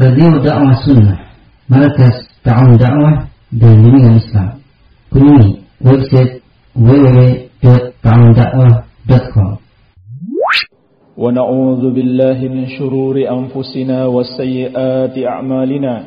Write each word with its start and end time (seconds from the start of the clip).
Radio 0.00 0.40
Dakwah 0.40 0.80
Sunnah. 0.80 1.28
Markas 1.68 2.24
Ta'awun 2.40 2.80
Dakwah 2.80 3.28
dan 3.52 3.84
Bimbingan 3.84 4.16
Islam. 4.16 4.64
Kunjungi 5.12 5.60
website 5.84 6.40
www.ta'awundakwah.com 6.72 9.60
ونعوذ 11.20 11.92
بالله 11.92 12.38
من 12.48 12.80
شرور 12.80 13.28
أنفسنا 13.28 14.06
وسيئات 14.06 15.18
أعمالنا 15.18 16.04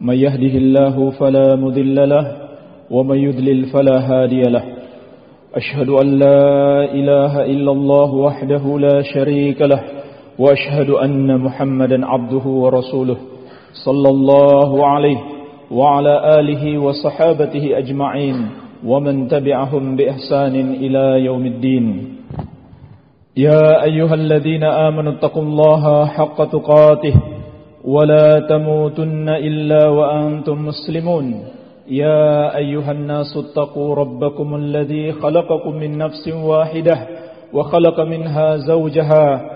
من 0.00 0.14
يهده 0.14 0.54
الله 0.62 1.10
فلا 1.10 1.56
مذل 1.58 2.08
له 2.08 2.26
ومن 2.90 3.18
يذلل 3.18 3.66
فلا 3.74 3.98
هادي 4.06 4.42
له 4.42 4.62
أشهد 5.54 5.88
أن 5.88 6.18
لا 6.18 6.84
إله 6.94 7.44
إلا 7.44 7.72
الله 7.72 8.14
وحده 8.14 8.78
لا 8.78 9.02
شريك 9.02 9.62
له 9.62 10.05
وأشهد 10.38 10.90
أن 10.90 11.38
محمدا 11.40 12.06
عبده 12.06 12.46
ورسوله 12.46 13.16
صلى 13.84 14.08
الله 14.08 14.86
عليه 14.86 15.18
وعلى 15.70 16.40
آله 16.40 16.78
وصحابته 16.78 17.78
أجمعين 17.78 18.36
ومن 18.86 19.28
تبعهم 19.28 19.96
بإحسان 19.96 20.54
إلى 20.74 21.24
يوم 21.24 21.46
الدين. 21.46 22.16
يا 23.36 23.82
أيها 23.82 24.14
الذين 24.14 24.64
آمنوا 24.64 25.12
اتقوا 25.12 25.42
الله 25.42 26.06
حق 26.06 26.44
تقاته 26.44 27.14
ولا 27.84 28.40
تموتن 28.48 29.28
إلا 29.28 29.88
وأنتم 29.88 30.66
مسلمون. 30.66 31.34
يا 31.90 32.56
أيها 32.56 32.92
الناس 32.92 33.36
اتقوا 33.36 33.94
ربكم 33.94 34.54
الذي 34.54 35.12
خلقكم 35.12 35.74
من 35.74 35.98
نفس 35.98 36.28
واحدة 36.28 36.96
وخلق 37.52 38.00
منها 38.00 38.56
زوجها 38.56 39.55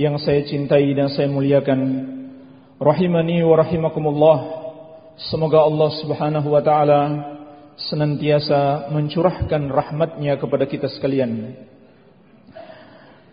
yang 0.00 0.18
saya 0.20 0.42
cintai 0.46 0.90
dan 0.94 1.10
saya 1.12 1.30
muliakan. 1.30 1.80
Rahimani 2.78 3.42
wa 3.46 3.54
rahimakumullah. 3.58 4.38
Semoga 5.30 5.62
Allah 5.62 5.90
subhanahu 6.02 6.48
wa 6.50 6.62
ta'ala 6.62 7.34
Senantiasa 7.74 8.86
mencurahkan 8.94 9.66
rahmatnya 9.66 10.38
kepada 10.38 10.62
kita 10.62 10.86
sekalian. 10.86 11.58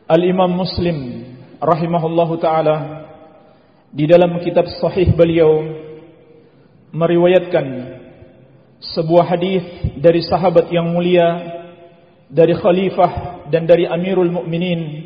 Al-Imam 0.09 0.49
Muslim 0.49 1.29
rahimahullahu 1.61 2.41
taala 2.41 3.05
di 3.93 4.09
dalam 4.09 4.41
kitab 4.41 4.65
sahih 4.81 5.13
beliau 5.13 5.61
meriwayatkan 6.89 7.65
sebuah 8.81 9.29
hadis 9.29 9.61
dari 10.01 10.25
sahabat 10.25 10.73
yang 10.73 10.89
mulia 10.89 11.61
dari 12.25 12.57
khalifah 12.57 13.45
dan 13.53 13.69
dari 13.69 13.85
Amirul 13.85 14.33
Mukminin 14.33 15.05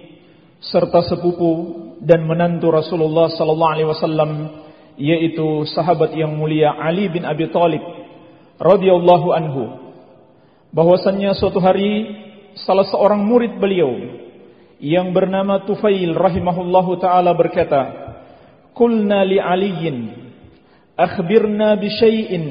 serta 0.59 1.06
sepupu 1.06 1.52
dan 2.02 2.28
menantu 2.28 2.72
Rasulullah 2.72 3.31
sallallahu 3.31 3.73
alaihi 3.73 3.89
wasallam 3.89 4.31
yaitu 4.95 5.67
sahabat 5.72 6.16
yang 6.16 6.36
mulia 6.36 6.72
Ali 6.72 7.12
bin 7.12 7.28
Abi 7.28 7.52
Thalib 7.52 7.84
radhiyallahu 8.59 9.28
anhu 9.36 9.64
bahwasannya 10.72 11.36
suatu 11.36 11.59
hari 11.59 12.16
salah 12.56 12.88
seorang 12.88 13.24
murid 13.24 13.59
beliau 13.59 13.91
yang 14.79 15.16
bernama 15.16 15.63
Tufail 15.63 16.12
rahimahullahu 16.12 17.00
taala 17.00 17.31
berkata, 17.31 17.81
"Qulna 18.75 19.24
li 19.24 19.40
Aliyin, 19.40 19.97
akhbirna 21.00 21.79
bi 21.79 21.88
syai'in 21.88 22.44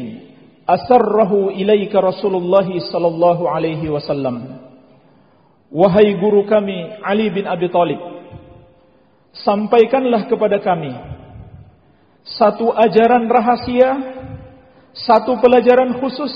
asarrahu 0.65 1.53
ilaika 1.53 2.01
Rasulullah 2.01 2.65
sallallahu 2.65 3.45
alaihi 3.45 3.93
wasallam." 3.93 4.64
Wahai 5.75 6.15
guru 6.23 6.47
kami 6.47 7.03
Ali 7.03 7.35
bin 7.35 7.51
Abi 7.51 7.67
Thalib, 7.67 7.99
sampaikanlah 9.35 10.31
kepada 10.31 10.62
kami 10.62 10.95
satu 12.25 12.71
ajaran 12.71 13.27
rahasia, 13.27 13.91
satu 14.95 15.37
pelajaran 15.43 15.99
khusus 15.99 16.31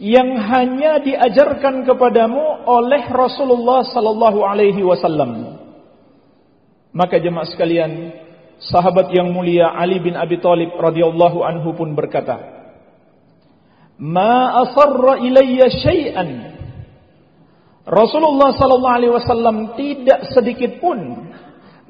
yang 0.00 0.38
hanya 0.48 0.96
diajarkan 1.02 1.84
kepadamu 1.84 2.64
oleh 2.64 3.04
Rasulullah 3.10 3.84
sallallahu 3.84 4.40
alaihi 4.46 4.86
wasallam. 4.86 5.60
Maka 6.94 7.20
jemaah 7.20 7.50
sekalian, 7.50 8.14
sahabat 8.70 9.12
yang 9.12 9.34
mulia 9.34 9.66
Ali 9.76 10.00
bin 10.00 10.14
Abi 10.14 10.38
Thalib 10.38 10.78
radhiyallahu 10.78 11.42
anhu 11.44 11.76
pun 11.76 11.92
berkata, 11.92 12.38
"Ma 13.98 14.62
asarra 14.64 15.20
ilayya 15.20 15.68
syai'an." 15.68 16.59
Rasulullah 17.88 18.52
sallallahu 18.52 18.96
alaihi 18.96 19.14
wasallam 19.14 19.56
tidak 19.74 20.28
sedikit 20.36 20.78
pun 20.78 20.98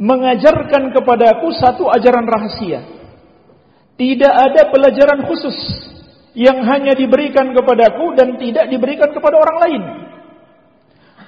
mengajarkan 0.01 0.95
kepadaku 0.97 1.53
satu 1.53 1.91
ajaran 1.91 2.25
rahasia. 2.25 2.81
Tidak 4.01 4.33
ada 4.33 4.73
pelajaran 4.73 5.29
khusus 5.29 5.57
yang 6.33 6.65
hanya 6.65 6.97
diberikan 6.97 7.53
kepadaku 7.53 8.17
dan 8.17 8.41
tidak 8.41 8.71
diberikan 8.73 9.13
kepada 9.13 9.37
orang 9.37 9.59
lain. 9.61 9.83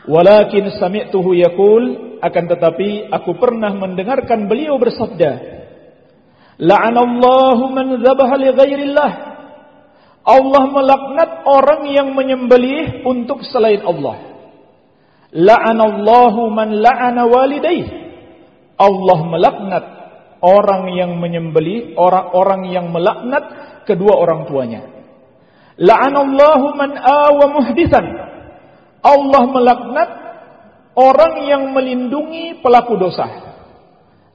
Walakin 0.09 0.73
sami'tuhu 0.81 1.37
yaqul 1.37 2.17
akan 2.23 2.45
tetapi 2.49 3.13
aku 3.13 3.39
pernah 3.39 3.71
mendengarkan 3.75 4.51
beliau 4.51 4.75
bersabda 4.79 5.63
La'anallahu 6.63 7.71
man 7.71 8.03
dzabaha 8.03 8.35
li 8.39 8.51
ghairillah 8.51 9.13
Allah 10.23 10.63
melaknat 10.71 11.31
orang 11.47 11.87
yang 11.91 12.15
menyembelih 12.15 13.03
untuk 13.07 13.43
selain 13.47 13.83
Allah 13.83 14.32
La'anallahu 15.33 16.53
man 16.53 16.77
la'ana 16.85 17.25
walidayh 17.25 17.89
Allah 18.77 19.19
melaknat 19.25 19.85
orang 20.45 20.93
yang 20.93 21.17
menyembelih 21.17 21.97
orang-orang 21.97 22.69
yang 22.69 22.93
melaknat 22.93 23.45
kedua 23.89 24.13
orang 24.21 24.45
tuanya 24.45 24.93
La'anallahu 25.81 26.77
man 26.77 26.91
awa 27.01 27.45
muhdisan. 27.49 28.05
Allah 29.03 29.43
melaknat 29.49 30.11
orang 30.95 31.35
yang 31.49 31.73
melindungi 31.73 32.61
pelaku 32.61 33.01
dosa. 33.01 33.27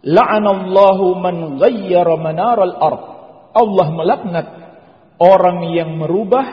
La'anallahu 0.02 1.18
man 1.22 1.62
ghayyara 1.62 2.18
manaral 2.18 2.76
ard. 2.76 3.02
Allah 3.54 3.88
melaknat 3.94 4.48
orang 5.22 5.72
yang 5.74 5.98
merubah 5.98 6.46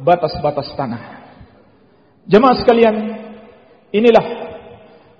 batas-batas 0.00 0.72
tanah. 0.76 1.20
Jemaah 2.28 2.56
sekalian, 2.60 2.96
inilah 3.90 4.24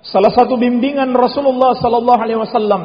salah 0.01 0.33
satu 0.33 0.57
bimbingan 0.57 1.13
Rasulullah 1.13 1.77
sallallahu 1.77 2.21
alaihi 2.21 2.41
wasallam 2.41 2.83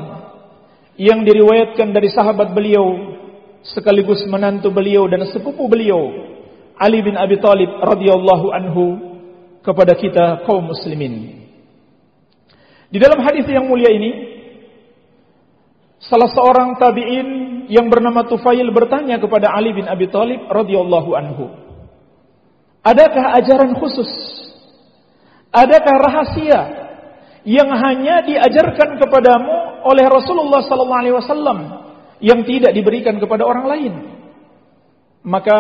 yang 0.97 1.25
diriwayatkan 1.25 1.93
dari 1.93 2.09
sahabat 2.09 2.53
beliau 2.57 3.17
sekaligus 3.63 4.25
menantu 4.29 4.71
beliau 4.73 5.09
dan 5.11 5.27
sepupu 5.29 5.67
beliau 5.67 6.13
Ali 6.77 7.01
bin 7.01 7.17
Abi 7.17 7.41
Thalib 7.41 7.81
radhiyallahu 7.81 8.47
anhu 8.53 8.85
kepada 9.65 9.97
kita 9.97 10.45
kaum 10.45 10.71
muslimin. 10.71 11.43
Di 12.87 12.99
dalam 13.03 13.19
hadis 13.25 13.49
yang 13.49 13.67
mulia 13.67 13.91
ini 13.91 14.13
salah 15.99 16.31
seorang 16.31 16.79
tabi'in 16.79 17.29
yang 17.67 17.91
bernama 17.91 18.23
Tufail 18.29 18.69
bertanya 18.71 19.19
kepada 19.19 19.51
Ali 19.51 19.75
bin 19.75 19.91
Abi 19.91 20.07
Thalib 20.07 20.47
radhiyallahu 20.47 21.11
anhu, 21.19 21.45
"Adakah 22.87 23.35
ajaran 23.43 23.75
khusus? 23.75 24.07
Adakah 25.57 25.97
rahasia 25.97 26.61
yang 27.49 27.73
hanya 27.73 28.21
diajarkan 28.21 29.01
kepadamu 29.01 29.81
oleh 29.89 30.05
Rasulullah 30.05 30.61
sallallahu 30.61 31.01
alaihi 31.01 31.17
wasallam?" 31.17 31.87
yang 32.21 32.45
tidak 32.49 32.73
diberikan 32.73 33.21
kepada 33.21 33.45
orang 33.45 33.67
lain. 33.69 33.93
Maka 35.27 35.59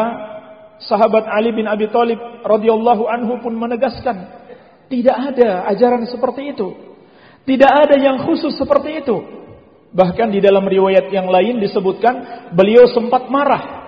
sahabat 0.80 1.26
Ali 1.28 1.52
bin 1.52 1.66
Abi 1.66 1.90
Thalib 1.90 2.20
radhiyallahu 2.46 3.04
anhu 3.10 3.42
pun 3.42 3.52
menegaskan, 3.56 4.30
tidak 4.86 5.16
ada 5.34 5.66
ajaran 5.74 6.06
seperti 6.06 6.54
itu. 6.54 6.68
Tidak 7.46 7.70
ada 7.70 7.94
yang 7.98 8.26
khusus 8.26 8.54
seperti 8.58 9.02
itu. 9.02 9.16
Bahkan 9.94 10.34
di 10.34 10.42
dalam 10.42 10.66
riwayat 10.66 11.08
yang 11.14 11.30
lain 11.30 11.62
disebutkan 11.62 12.50
beliau 12.52 12.90
sempat 12.90 13.30
marah 13.30 13.86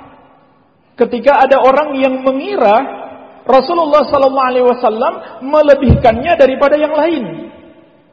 ketika 0.94 1.42
ada 1.42 1.62
orang 1.62 1.94
yang 1.98 2.22
mengira 2.22 2.97
Rasulullah 3.48 4.04
sallallahu 4.04 4.48
alaihi 4.52 4.66
wasallam 4.68 5.14
melebihkannya 5.40 6.36
daripada 6.36 6.76
yang 6.76 6.92
lain. 6.92 7.24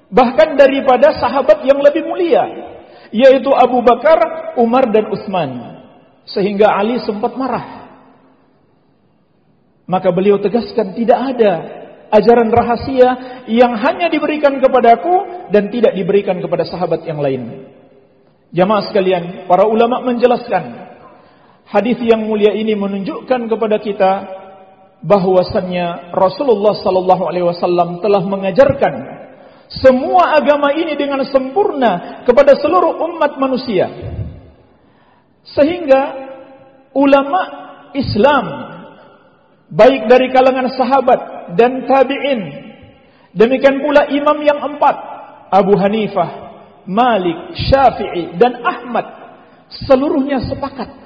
Bahkan 0.07 0.55
daripada 0.55 1.11
sahabat 1.19 1.59
yang 1.67 1.83
lebih 1.83 2.07
mulia 2.07 2.71
yaitu 3.11 3.51
Abu 3.51 3.83
Bakar, 3.83 4.55
Umar 4.55 4.87
dan 4.95 5.11
Utsman. 5.11 5.51
Sehingga 6.25 6.71
Ali 6.73 6.97
sempat 7.03 7.35
marah. 7.37 7.85
Maka 9.85 10.09
beliau 10.09 10.41
tegaskan 10.41 10.97
tidak 10.97 11.19
ada 11.35 11.53
ajaran 12.09 12.49
rahasia 12.49 13.09
yang 13.45 13.77
hanya 13.77 14.09
diberikan 14.09 14.57
kepadaku 14.57 15.47
dan 15.53 15.69
tidak 15.69 15.93
diberikan 15.93 16.41
kepada 16.41 16.65
sahabat 16.65 17.05
yang 17.05 17.21
lain. 17.21 17.69
Jamaah 18.55 18.89
sekalian, 18.89 19.45
para 19.45 19.67
ulama 19.69 20.01
menjelaskan 20.01 20.63
hadis 21.69 21.99
yang 22.01 22.25
mulia 22.25 22.55
ini 22.55 22.73
menunjukkan 22.73 23.51
kepada 23.51 23.77
kita 23.77 24.11
bahwasannya 25.03 26.15
Rasulullah 26.15 26.77
sallallahu 26.80 27.24
alaihi 27.27 27.45
wasallam 27.47 28.00
telah 28.00 28.24
mengajarkan 28.24 28.94
semua 29.69 30.38
agama 30.38 30.71
ini 30.77 30.94
dengan 30.94 31.25
sempurna 31.25 32.24
kepada 32.24 32.53
seluruh 32.57 33.01
umat 33.01 33.38
manusia. 33.42 33.89
Sehingga 35.45 36.01
ulama 36.94 37.42
Islam 37.94 38.45
baik 39.69 40.09
dari 40.09 40.30
kalangan 40.30 40.69
sahabat 40.74 41.19
dan 41.57 41.86
tabi'in 41.86 42.41
demikian 43.33 43.81
pula 43.81 44.09
imam 44.09 44.38
yang 44.41 44.59
empat 44.62 44.95
Abu 45.53 45.77
Hanifah, 45.77 46.30
Malik, 46.89 47.57
Syafi'i 47.69 48.38
dan 48.38 48.62
Ahmad 48.65 49.06
seluruhnya 49.86 50.41
sepakat 50.45 51.04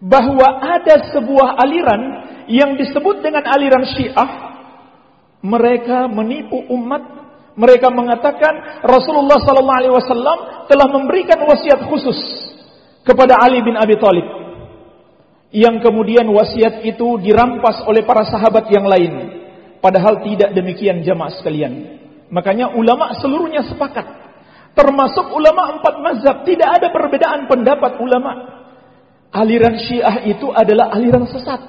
bahwa 0.00 0.64
ada 0.64 1.12
sebuah 1.12 1.60
aliran 1.60 2.02
yang 2.48 2.74
disebut 2.80 3.20
dengan 3.20 3.44
aliran 3.44 3.84
Syiah. 3.84 4.30
Mereka 5.40 6.08
menipu 6.08 6.60
umat. 6.72 7.20
Mereka 7.56 7.92
mengatakan 7.92 8.84
Rasulullah 8.84 9.40
wasallam 9.92 10.68
telah 10.68 10.88
memberikan 10.88 11.36
wasiat 11.44 11.84
khusus 11.84 12.16
kepada 13.04 13.36
Ali 13.36 13.60
bin 13.60 13.76
Abi 13.76 14.00
Thalib. 14.00 14.26
Yang 15.50 15.82
kemudian 15.82 16.24
wasiat 16.30 16.80
itu 16.86 17.20
dirampas 17.20 17.84
oleh 17.84 18.06
para 18.06 18.24
sahabat 18.24 18.70
yang 18.72 18.86
lain. 18.88 19.12
Padahal 19.80 20.22
tidak 20.24 20.52
demikian 20.56 21.02
jamaah 21.04 21.32
sekalian. 21.40 22.00
Makanya 22.30 22.72
ulama 22.76 23.12
seluruhnya 23.18 23.66
sepakat. 23.66 24.06
Termasuk 24.76 25.34
ulama 25.34 25.80
empat 25.80 25.94
mazhab 25.98 26.46
tidak 26.46 26.78
ada 26.78 26.88
perbedaan 26.94 27.50
pendapat 27.50 27.98
ulama 27.98 28.59
aliran 29.30 29.78
Syiah 29.78 30.26
itu 30.26 30.50
adalah 30.50 30.94
aliran 30.94 31.26
sesat 31.26 31.60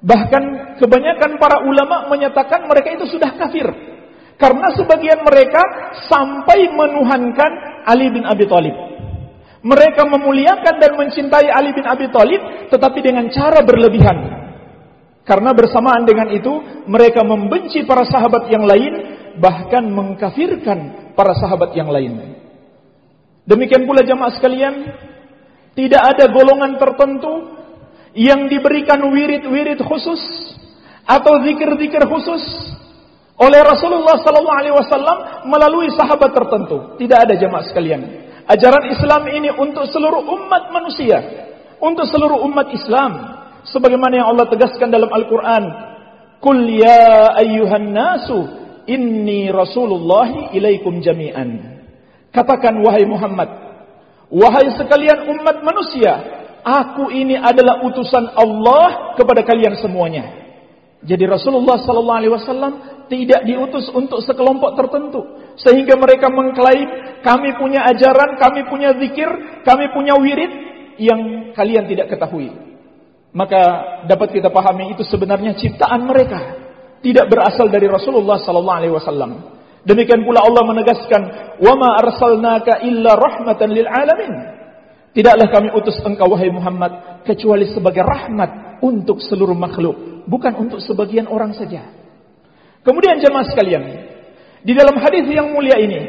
bahkan 0.00 0.76
kebanyakan 0.80 1.36
para 1.36 1.60
ulama 1.64 2.08
menyatakan 2.08 2.64
mereka 2.64 2.96
itu 2.96 3.06
sudah 3.16 3.36
kafir 3.36 3.68
karena 4.40 4.72
sebagian 4.72 5.20
mereka 5.20 5.60
sampai 6.08 6.72
menuhankan 6.72 7.84
Ali 7.84 8.08
bin 8.08 8.24
Abi 8.24 8.48
Thalib 8.48 8.90
mereka 9.60 10.08
memuliakan 10.08 10.80
dan 10.80 10.96
mencintai 10.96 11.52
Ali 11.52 11.76
bin 11.76 11.84
Abi 11.84 12.08
Thalib 12.08 12.72
tetapi 12.72 12.98
dengan 13.04 13.28
cara 13.28 13.60
berlebihan. 13.60 14.40
Karena 15.28 15.52
bersamaan 15.52 16.08
dengan 16.08 16.32
itu 16.32 16.48
mereka 16.88 17.20
membenci 17.20 17.84
para 17.84 18.08
sahabat 18.08 18.48
yang 18.48 18.64
lain 18.64 18.92
bahkan 19.36 19.84
mengkafirkan 19.84 21.12
para 21.12 21.36
sahabat 21.36 21.76
yang 21.76 21.92
lain. 21.92 22.40
Demikian 23.44 23.84
pula 23.84 24.00
jamaah 24.00 24.32
sekalian, 24.32 24.74
tidak 25.74 26.02
ada 26.16 26.24
golongan 26.30 26.76
tertentu 26.76 27.60
yang 28.16 28.50
diberikan 28.50 28.98
wirid-wirid 29.10 29.78
khusus 29.86 30.20
atau 31.06 31.42
zikir-zikir 31.46 32.02
khusus 32.10 32.42
oleh 33.40 33.60
Rasulullah 33.64 34.20
sallallahu 34.20 34.58
alaihi 34.60 34.76
wasallam 34.76 35.18
melalui 35.48 35.88
sahabat 35.96 36.36
tertentu. 36.36 37.00
Tidak 37.00 37.18
ada 37.24 37.34
jamaah 37.40 37.64
sekalian. 37.64 38.00
Ajaran 38.44 38.84
Islam 38.92 39.22
ini 39.32 39.48
untuk 39.54 39.88
seluruh 39.88 40.20
umat 40.20 40.68
manusia, 40.74 41.18
untuk 41.80 42.04
seluruh 42.04 42.44
umat 42.50 42.68
Islam. 42.74 43.40
Sebagaimana 43.64 44.24
yang 44.24 44.28
Allah 44.32 44.48
tegaskan 44.48 44.92
dalam 44.92 45.08
Al-Quran, 45.08 45.64
Kul 46.40 46.68
ya 46.68 47.36
ayyuhan 47.36 47.92
nasu, 47.92 48.44
inni 48.88 49.48
rasulullahi 49.52 50.56
ilaikum 50.56 51.00
jami'an. 51.00 51.80
Katakan 52.32 52.76
wahai 52.84 53.08
Muhammad, 53.08 53.48
wahai 54.30 54.70
sekalian 54.78 55.26
umat 55.26 55.60
manusia, 55.60 56.12
aku 56.62 57.10
ini 57.10 57.36
adalah 57.36 57.82
utusan 57.84 58.32
Allah 58.38 59.14
kepada 59.18 59.42
kalian 59.44 59.76
semuanya. 59.82 60.40
Jadi 61.00 61.24
Rasulullah 61.24 61.80
sallallahu 61.80 62.18
alaihi 62.20 62.34
wasallam 62.34 62.72
tidak 63.08 63.40
diutus 63.48 63.88
untuk 63.90 64.20
sekelompok 64.20 64.76
tertentu 64.76 65.24
sehingga 65.56 65.96
mereka 65.96 66.28
mengklaim 66.28 67.20
kami 67.24 67.56
punya 67.56 67.88
ajaran, 67.88 68.36
kami 68.36 68.68
punya 68.68 68.92
zikir, 69.00 69.28
kami 69.64 69.88
punya 69.96 70.14
wirid 70.20 70.52
yang 71.00 71.52
kalian 71.56 71.88
tidak 71.88 72.12
ketahui. 72.12 72.52
Maka 73.32 73.60
dapat 74.10 74.36
kita 74.36 74.52
pahami 74.52 74.92
itu 74.92 75.06
sebenarnya 75.06 75.56
ciptaan 75.56 76.04
mereka, 76.04 76.40
tidak 77.00 77.32
berasal 77.32 77.72
dari 77.72 77.88
Rasulullah 77.88 78.36
sallallahu 78.36 78.78
alaihi 78.84 78.94
wasallam. 78.94 79.59
Demikian 79.80 80.28
pula 80.28 80.44
Allah 80.44 80.62
menegaskan, 80.68 81.22
"Wa 81.60 81.72
ma 81.76 81.96
arsalnaka 81.96 82.84
illa 82.84 83.16
rahmatan 83.16 83.68
lil 83.72 83.88
alamin." 83.88 84.32
Tidaklah 85.10 85.48
kami 85.50 85.68
utus 85.74 85.98
engkau 86.06 86.30
wahai 86.30 86.52
Muhammad 86.54 87.22
kecuali 87.26 87.66
sebagai 87.66 88.04
rahmat 88.06 88.78
untuk 88.84 89.18
seluruh 89.18 89.58
makhluk, 89.58 90.24
bukan 90.30 90.54
untuk 90.54 90.78
sebagian 90.78 91.26
orang 91.26 91.50
saja. 91.50 91.82
Kemudian 92.86 93.18
jemaah 93.18 93.44
sekalian, 93.50 93.82
di 94.62 94.72
dalam 94.76 94.94
hadis 95.02 95.26
yang 95.26 95.50
mulia 95.50 95.76
ini, 95.82 96.00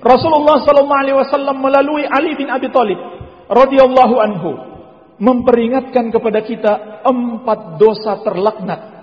Rasulullah 0.00 0.62
sallallahu 0.62 1.02
alaihi 1.02 1.18
wasallam 1.18 1.56
melalui 1.60 2.06
Ali 2.06 2.32
bin 2.38 2.48
Abi 2.48 2.70
Thalib 2.72 2.98
radhiyallahu 3.50 4.14
anhu 4.22 4.50
memperingatkan 5.20 6.08
kepada 6.12 6.40
kita 6.44 6.72
empat 7.04 7.76
dosa 7.76 8.24
terlaknat. 8.24 8.95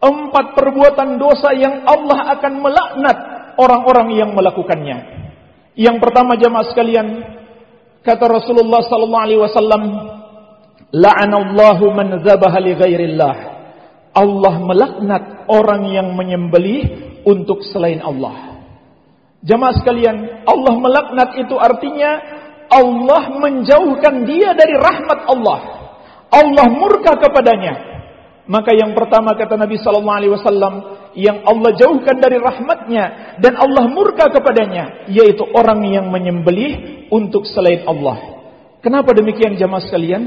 Empat 0.00 0.56
perbuatan 0.56 1.20
dosa 1.20 1.52
yang 1.52 1.84
Allah 1.84 2.32
akan 2.40 2.52
melaknat 2.64 3.18
orang-orang 3.60 4.16
yang 4.16 4.30
melakukannya. 4.32 4.98
Yang 5.76 5.96
pertama 6.00 6.40
jemaah 6.40 6.66
sekalian, 6.72 7.08
kata 8.00 8.24
Rasulullah 8.24 8.80
sallallahu 8.80 9.24
alaihi 9.28 9.40
wasallam, 9.44 9.82
la'anallahu 10.96 11.84
man 11.92 12.16
dzabaha 12.24 12.58
li 12.64 12.72
ghairillah. 12.80 13.34
Allah 14.16 14.54
melaknat 14.64 15.46
orang 15.46 15.92
yang 15.92 16.16
menyembelih 16.16 17.22
untuk 17.28 17.60
selain 17.62 18.00
Allah. 18.00 18.56
Jamaah 19.44 19.74
sekalian, 19.80 20.16
Allah 20.48 20.74
melaknat 20.80 21.36
itu 21.40 21.56
artinya 21.56 22.20
Allah 22.70 23.34
menjauhkan 23.34 24.24
dia 24.28 24.54
dari 24.54 24.78
rahmat 24.78 25.26
Allah. 25.26 25.60
Allah 26.30 26.66
murka 26.70 27.18
kepadanya. 27.18 27.89
Maka 28.48 28.72
yang 28.72 28.96
pertama 28.96 29.36
kata 29.36 29.60
Nabi 29.60 29.76
sallallahu 29.76 30.18
alaihi 30.20 30.32
wasallam 30.32 30.74
yang 31.18 31.44
Allah 31.44 31.70
jauhkan 31.76 32.16
dari 32.22 32.40
rahmatnya 32.40 33.36
dan 33.42 33.58
Allah 33.58 33.84
murka 33.90 34.30
kepadanya 34.30 35.10
yaitu 35.10 35.44
orang 35.52 35.84
yang 35.90 36.08
menyembelih 36.08 37.06
untuk 37.12 37.44
selain 37.44 37.84
Allah. 37.84 38.40
Kenapa 38.80 39.12
demikian 39.12 39.60
jamaah 39.60 39.84
sekalian? 39.84 40.22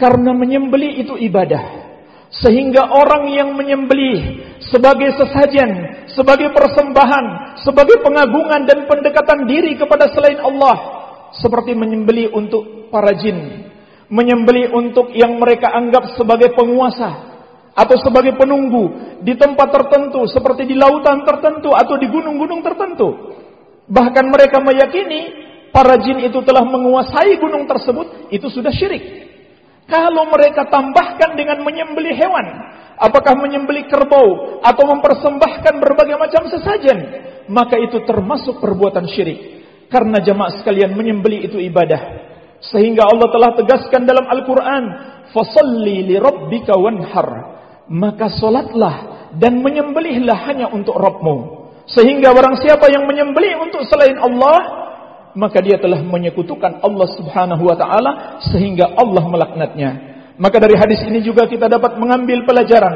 Karena 0.00 0.32
menyembelih 0.32 1.04
itu 1.04 1.14
ibadah. 1.20 1.92
Sehingga 2.30 2.94
orang 2.94 3.26
yang 3.34 3.58
menyembelih 3.58 4.38
sebagai 4.70 5.18
sesajen, 5.18 6.06
sebagai 6.14 6.54
persembahan, 6.54 7.58
sebagai 7.66 7.98
pengagungan 8.06 8.70
dan 8.70 8.86
pendekatan 8.86 9.50
diri 9.50 9.74
kepada 9.74 10.08
selain 10.14 10.38
Allah, 10.38 10.78
seperti 11.42 11.74
menyembelih 11.74 12.30
untuk 12.30 12.86
para 12.88 13.10
jin, 13.18 13.66
menyembelih 14.06 14.70
untuk 14.74 15.10
yang 15.10 15.42
mereka 15.42 15.74
anggap 15.74 16.14
sebagai 16.14 16.54
penguasa 16.54 17.29
atau 17.74 17.96
sebagai 18.02 18.34
penunggu 18.34 19.18
di 19.22 19.38
tempat 19.38 19.70
tertentu 19.70 20.26
seperti 20.26 20.66
di 20.66 20.74
lautan 20.74 21.22
tertentu 21.22 21.70
atau 21.70 21.94
di 21.96 22.10
gunung-gunung 22.10 22.60
tertentu. 22.66 23.08
Bahkan 23.90 24.24
mereka 24.30 24.62
meyakini 24.62 25.20
para 25.74 25.98
jin 25.98 26.22
itu 26.22 26.38
telah 26.46 26.62
menguasai 26.66 27.38
gunung 27.38 27.66
tersebut, 27.66 28.30
itu 28.30 28.46
sudah 28.50 28.70
syirik. 28.70 29.30
Kalau 29.90 30.30
mereka 30.30 30.70
tambahkan 30.70 31.34
dengan 31.34 31.66
menyembelih 31.66 32.14
hewan, 32.14 32.46
apakah 32.94 33.34
menyembelih 33.34 33.90
kerbau 33.90 34.62
atau 34.62 34.84
mempersembahkan 34.86 35.74
berbagai 35.82 36.14
macam 36.14 36.46
sesajen, 36.46 36.98
maka 37.50 37.74
itu 37.74 37.98
termasuk 38.06 38.62
perbuatan 38.62 39.10
syirik. 39.10 39.66
Karena 39.90 40.22
jemaah 40.22 40.62
sekalian 40.62 40.94
menyembelih 40.94 41.50
itu 41.50 41.58
ibadah. 41.58 42.30
Sehingga 42.62 43.10
Allah 43.10 43.26
telah 43.34 43.50
tegaskan 43.58 44.06
dalam 44.06 44.30
Al-Quran, 44.30 44.84
Fasalli 45.34 46.06
li 46.06 46.14
rabbika 46.14 46.78
wanhar. 46.78 47.59
Maka 47.90 48.30
solatlah 48.38 49.28
dan 49.34 49.58
menyembelihlah 49.58 50.38
hanya 50.46 50.70
untuk 50.70 50.94
Rabbmu. 50.94 51.60
Sehingga 51.90 52.30
barang 52.30 52.62
siapa 52.62 52.86
yang 52.86 53.02
menyembelih 53.10 53.58
untuk 53.66 53.82
selain 53.90 54.14
Allah, 54.14 54.80
maka 55.34 55.58
dia 55.62 55.78
telah 55.78 56.02
menyekutukan 56.02 56.82
Allah 56.82 57.08
Subhanahu 57.18 57.62
wa 57.66 57.76
taala 57.78 58.42
sehingga 58.50 58.94
Allah 58.94 59.26
melaknatnya. 59.26 59.90
Maka 60.40 60.56
dari 60.56 60.72
hadis 60.72 61.04
ini 61.04 61.20
juga 61.20 61.44
kita 61.44 61.68
dapat 61.68 62.00
mengambil 62.00 62.48
pelajaran 62.48 62.94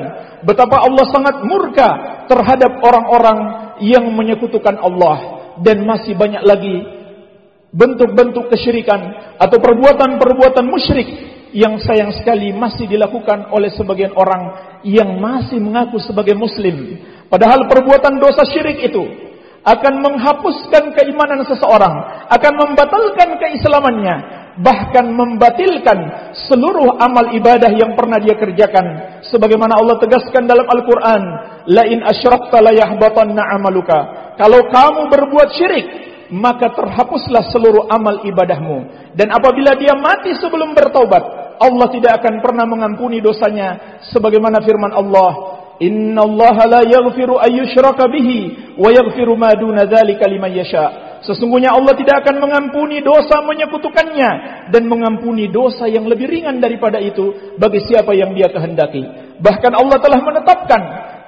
betapa 0.49 0.81
Allah 0.81 1.05
sangat 1.13 1.45
murka 1.45 2.25
terhadap 2.25 2.81
orang-orang 2.81 3.39
yang 3.85 4.09
menyekutukan 4.15 4.81
Allah 4.81 5.45
dan 5.61 5.85
masih 5.85 6.17
banyak 6.17 6.41
lagi 6.41 6.77
bentuk-bentuk 7.75 8.49
kesyirikan 8.49 9.37
atau 9.37 9.59
perbuatan-perbuatan 9.61 10.65
musyrik 10.65 11.34
yang 11.55 11.79
sayang 11.79 12.11
sekali 12.19 12.51
masih 12.51 12.91
dilakukan 12.91 13.47
oleh 13.55 13.71
sebagian 13.71 14.11
orang 14.19 14.43
yang 14.83 15.23
masih 15.23 15.63
mengaku 15.63 16.03
sebagai 16.03 16.35
muslim. 16.35 16.99
Padahal 17.31 17.71
perbuatan 17.71 18.19
dosa 18.19 18.43
syirik 18.43 18.83
itu 18.83 19.07
akan 19.65 20.03
menghapuskan 20.03 20.93
keimanan 20.93 21.47
seseorang, 21.47 22.27
akan 22.29 22.53
membatalkan 22.59 23.39
keislamannya, 23.41 24.17
bahkan 24.61 25.09
membatilkan 25.09 25.99
seluruh 26.51 27.01
amal 27.01 27.33
ibadah 27.33 27.71
yang 27.73 27.97
pernah 27.97 28.21
dia 28.21 28.37
kerjakan. 28.37 29.23
Sebagaimana 29.31 29.79
Allah 29.79 29.97
tegaskan 30.03 30.45
dalam 30.45 30.69
Al-Quran, 30.69 31.23
La 31.71 31.87
in 31.89 32.05
asyrakta 32.05 32.61
la 32.61 32.77
yahbatanna 32.77 33.41
amaluka. 33.57 33.99
Kalau 34.37 34.69
kamu 34.69 35.09
berbuat 35.09 35.49
syirik, 35.57 35.87
maka 36.35 36.73
terhapuslah 36.75 37.49
seluruh 37.49 37.89
amal 37.89 38.21
ibadahmu. 38.27 39.11
Dan 39.17 39.33
apabila 39.33 39.79
dia 39.81 39.97
mati 39.97 40.37
sebelum 40.37 40.77
bertaubat, 40.77 41.44
Allah 41.61 41.87
tidak 41.95 42.23
akan 42.23 42.43
pernah 42.43 42.67
mengampuni 42.67 43.23
dosanya. 43.23 44.01
Sebagaimana 44.11 44.63
firman 44.63 44.91
Allah, 44.91 45.55
Inna 45.83 46.23
Allah 46.23 46.57
la 46.71 46.81
yaghfiru 46.87 47.35
ayyushraka 47.39 48.07
bihi 48.07 48.75
wa 48.79 48.91
yaghfiru 48.95 49.35
ma 49.35 49.51
duna 49.59 49.87
dzalika 49.87 50.31
yasha. 50.31 51.19
Sesungguhnya 51.25 51.73
Allah 51.73 51.97
tidak 51.97 52.21
akan 52.21 52.37
mengampuni 52.37 53.01
dosa 53.01 53.41
menyekutukannya 53.41 54.31
dan 54.69 54.83
mengampuni 54.85 55.49
dosa 55.49 55.89
yang 55.89 56.05
lebih 56.05 56.29
ringan 56.29 56.61
daripada 56.61 57.01
itu 57.01 57.57
bagi 57.57 57.81
siapa 57.81 58.13
yang 58.13 58.37
Dia 58.37 58.53
kehendaki. 58.53 59.03
Bahkan 59.41 59.73
Allah 59.73 59.99
telah 60.05 60.21
menetapkan 60.21 60.83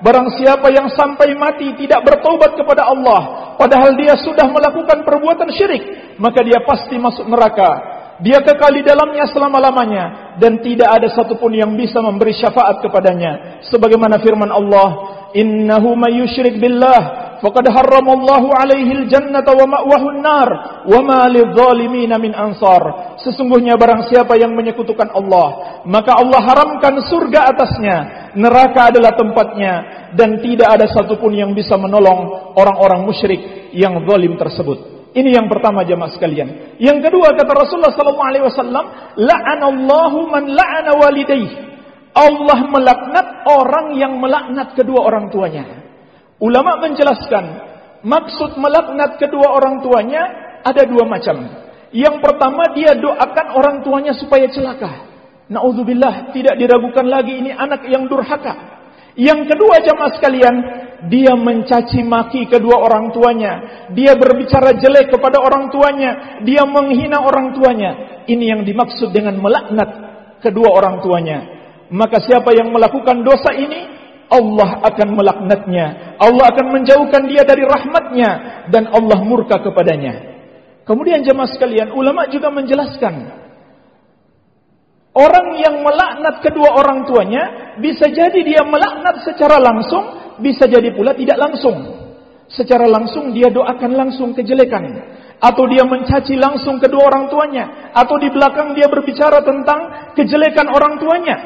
barang 0.05 0.29
siapa 0.37 0.69
yang 0.69 0.93
sampai 0.93 1.33
mati 1.33 1.73
tidak 1.81 2.05
bertobat 2.05 2.53
kepada 2.61 2.93
Allah 2.93 3.57
padahal 3.57 3.97
dia 3.97 4.13
sudah 4.21 4.45
melakukan 4.53 5.01
perbuatan 5.01 5.49
syirik, 5.49 6.17
maka 6.21 6.45
dia 6.45 6.61
pasti 6.61 7.01
masuk 7.01 7.25
neraka 7.25 7.96
dia 8.25 8.41
kekal 8.41 8.73
di 8.73 8.83
dalamnya 8.85 9.29
selama-lamanya. 9.29 10.37
Dan 10.37 10.61
tidak 10.61 10.89
ada 11.01 11.09
satupun 11.13 11.53
yang 11.57 11.73
bisa 11.77 12.01
memberi 12.01 12.37
syafaat 12.37 12.85
kepadanya. 12.85 13.65
Sebagaimana 13.73 14.21
firman 14.21 14.53
Allah 14.53 14.89
innahu 15.33 15.97
may 15.97 16.21
yusyrik 16.21 16.61
billah 16.61 17.37
faqad 17.41 17.69
harramallahu 17.69 18.53
alaihi 18.53 19.05
aljannata 19.05 19.53
wa 19.53 19.65
ma'wahu 19.69 20.07
an-nar 20.13 20.49
wa 20.89 21.01
ma 21.05 21.29
lidh-dhalimin 21.29 22.13
min 22.21 22.33
ansar. 22.37 23.17
Sesungguhnya 23.21 23.77
barang 23.77 24.09
siapa 24.13 24.37
yang 24.37 24.53
menyekutukan 24.57 25.13
Allah 25.13 25.81
maka 25.85 26.17
Allah 26.17 26.41
haramkan 26.41 27.01
surga 27.05 27.53
atasnya 27.53 27.97
neraka 28.37 28.93
adalah 28.93 29.13
tempatnya 29.17 29.75
dan 30.17 30.41
tidak 30.41 30.69
ada 30.69 30.87
satupun 30.89 31.33
yang 31.33 31.53
bisa 31.53 31.77
menolong 31.77 32.53
orang-orang 32.57 33.05
musyrik 33.05 33.73
yang 33.73 34.05
zalim 34.05 34.37
tersebut 34.41 34.96
ini 35.17 35.33
yang 35.33 35.49
pertama 35.49 35.81
jemaah 35.81 36.13
sekalian. 36.13 36.77
Yang 36.77 37.09
kedua 37.09 37.33
kata 37.33 37.57
Rasulullah 37.57 37.97
sallallahu 37.97 38.29
alaihi 38.29 38.45
wasallam, 38.45 38.85
la'anallahu 39.17 40.19
man 40.29 40.45
la'ana 40.53 40.93
walidayhi. 40.93 41.57
Allah 42.13 42.61
melaknat 42.69 43.49
orang 43.49 43.97
yang 43.97 44.21
melaknat 44.21 44.77
kedua 44.77 45.09
orang 45.09 45.33
tuanya. 45.33 45.65
Ulama 46.37 46.85
menjelaskan, 46.85 47.45
maksud 48.05 48.61
melaknat 48.61 49.17
kedua 49.17 49.57
orang 49.57 49.81
tuanya 49.81 50.21
ada 50.61 50.85
dua 50.85 51.09
macam. 51.09 51.65
Yang 51.97 52.21
pertama 52.21 52.77
dia 52.77 52.93
doakan 52.93 53.47
orang 53.57 53.77
tuanya 53.81 54.13
supaya 54.13 54.45
celaka. 54.53 55.09
Nauzubillah, 55.49 56.37
tidak 56.37 56.61
diragukan 56.61 57.09
lagi 57.09 57.41
ini 57.41 57.57
anak 57.57 57.89
yang 57.89 58.05
durhaka. 58.05 58.53
Yang 59.17 59.49
kedua 59.49 59.81
jemaah 59.81 60.13
sekalian, 60.13 60.55
dia 61.07 61.37
mencaci 61.37 62.01
maki 62.01 62.49
kedua 62.49 62.81
orang 62.81 63.13
tuanya, 63.13 63.87
dia 63.93 64.17
berbicara 64.17 64.73
jelek 64.81 65.13
kepada 65.13 65.39
orang 65.45 65.69
tuanya, 65.69 66.41
dia 66.43 66.65
menghina 66.65 67.21
orang 67.21 67.53
tuanya. 67.53 68.25
Ini 68.27 68.45
yang 68.57 68.63
dimaksud 68.65 69.13
dengan 69.13 69.37
melaknat 69.39 69.91
kedua 70.41 70.73
orang 70.73 71.05
tuanya. 71.05 71.39
Maka 71.93 72.19
siapa 72.25 72.51
yang 72.57 72.73
melakukan 72.73 73.23
dosa 73.23 73.55
ini, 73.55 73.87
Allah 74.33 74.83
akan 74.83 75.09
melaknatnya. 75.15 76.19
Allah 76.19 76.45
akan 76.51 76.67
menjauhkan 76.75 77.31
dia 77.31 77.47
dari 77.47 77.63
rahmatnya 77.63 78.31
dan 78.73 78.91
Allah 78.91 79.23
murka 79.23 79.63
kepadanya. 79.63 80.35
Kemudian 80.83 81.23
jemaah 81.23 81.51
sekalian, 81.51 81.95
ulama 81.95 82.27
juga 82.27 82.51
menjelaskan 82.51 83.47
Orang 85.17 85.57
yang 85.57 85.81
melaknat 85.81 86.45
kedua 86.45 86.77
orang 86.77 87.09
tuanya 87.09 87.73
bisa 87.81 88.05
jadi 88.05 88.37
dia 88.37 88.61
melaknat 88.69 89.25
secara 89.25 89.57
langsung 89.57 90.26
bisa 90.41 90.69
jadi 90.69 90.93
pula 90.93 91.17
tidak 91.17 91.39
langsung. 91.41 92.07
Secara 92.47 92.87
langsung 92.87 93.35
dia 93.35 93.51
doakan 93.51 93.93
langsung 93.97 94.31
kejelekan. 94.33 94.85
Atau 95.37 95.69
dia 95.69 95.85
mencaci 95.85 96.39
langsung 96.39 96.81
kedua 96.81 97.11
orang 97.11 97.29
tuanya. 97.29 97.93
Atau 97.93 98.17
di 98.17 98.31
belakang 98.33 98.73
dia 98.73 98.89
berbicara 98.89 99.43
tentang 99.43 100.13
kejelekan 100.15 100.71
orang 100.71 100.97
tuanya. 101.03 101.37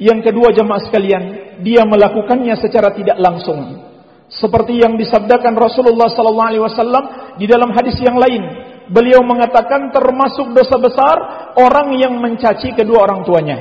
Yang 0.00 0.32
kedua 0.32 0.48
jemaah 0.56 0.80
sekalian, 0.80 1.22
dia 1.60 1.84
melakukannya 1.84 2.56
secara 2.56 2.92
tidak 2.96 3.20
langsung. 3.20 3.84
Seperti 4.30 4.80
yang 4.80 4.96
disabdakan 4.96 5.58
Rasulullah 5.58 6.08
SAW 6.08 7.36
di 7.36 7.44
dalam 7.44 7.74
hadis 7.74 7.98
yang 8.00 8.16
lain. 8.16 8.42
Beliau 8.90 9.22
mengatakan 9.22 9.92
termasuk 9.94 10.50
dosa 10.50 10.74
besar 10.80 11.16
orang 11.54 11.94
yang 11.94 12.16
mencaci 12.18 12.74
kedua 12.74 13.06
orang 13.06 13.22
tuanya. 13.22 13.58